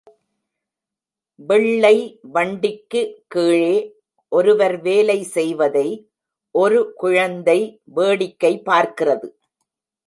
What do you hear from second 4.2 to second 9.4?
ஒருவர் வேலை செய்வதை ஒரு குழந்தை வேடிக்கை பார்க்கிறது.